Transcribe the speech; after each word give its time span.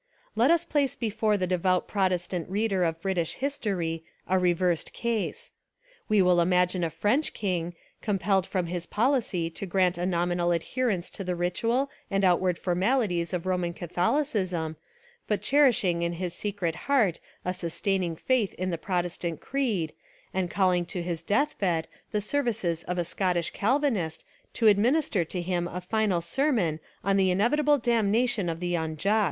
Let 0.35 0.49
us 0.49 0.65
place 0.65 0.95
before 0.95 1.37
the 1.37 1.45
devout 1.45 1.87
Protestant 1.87 2.49
reader 2.49 2.83
of 2.83 2.99
British 3.03 3.33
history 3.33 4.03
a 4.27 4.39
reversed 4.39 4.93
case. 4.93 5.51
We 6.09 6.23
will 6.23 6.41
imagine 6.41 6.83
a 6.83 6.89
French 6.89 7.33
king, 7.35 7.75
compelled 8.01 8.47
from 8.47 8.65
his 8.65 8.87
policy 8.87 9.51
to 9.51 9.67
grant 9.67 9.99
a 9.99 10.05
nominal 10.07 10.51
adherence 10.53 11.11
to 11.11 11.23
the 11.23 11.35
ritual 11.35 11.91
and 12.09 12.25
outward 12.25 12.57
formalities 12.57 13.31
of 13.31 13.45
Roman 13.45 13.75
Ca 13.75 13.85
thohcism, 13.85 14.75
but 15.27 15.43
cherishing 15.43 16.01
in 16.01 16.13
his 16.13 16.33
secret 16.33 16.75
heart 16.89 17.19
a 17.45 17.53
sustaining 17.53 18.15
faith 18.15 18.55
in 18.55 18.71
the 18.71 18.79
Protestant 18.79 19.39
creed 19.39 19.93
and 20.33 20.49
calling 20.49 20.83
to 20.87 21.03
his 21.03 21.21
death 21.21 21.55
bed 21.59 21.87
the 22.09 22.21
services 22.21 22.81
of 22.85 22.97
a 22.97 23.05
Scot 23.05 23.35
tish 23.35 23.51
Calvinist 23.51 24.25
to 24.53 24.65
administer 24.65 25.23
to 25.25 25.43
him 25.43 25.67
a 25.67 25.79
final 25.79 26.21
ser 26.21 26.51
mon 26.51 26.79
on 27.03 27.17
the 27.17 27.29
inevitable 27.29 27.77
damnation 27.77 28.49
of 28.49 28.59
the 28.59 28.73
unjust. 28.73 29.19